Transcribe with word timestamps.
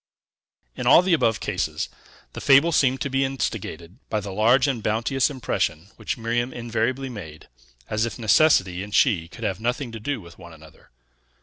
In 0.75 0.87
all 0.87 1.03
the 1.03 1.13
above 1.13 1.39
cases, 1.39 1.87
the 2.33 2.41
fable 2.41 2.71
seemed 2.71 3.01
to 3.01 3.09
be 3.11 3.23
instigated 3.23 3.99
by 4.09 4.19
the 4.19 4.31
large 4.33 4.65
and 4.67 4.81
bounteous 4.81 5.29
impression 5.29 5.89
which 5.95 6.17
Miriam 6.17 6.51
invariably 6.51 7.07
made, 7.07 7.47
as 7.87 8.03
if 8.03 8.17
necessity 8.17 8.81
and 8.81 8.95
she 8.95 9.27
could 9.27 9.43
have 9.43 9.59
nothing 9.59 9.91
to 9.91 9.99
do 9.99 10.19
with 10.19 10.39
one 10.39 10.53
another. 10.53 10.89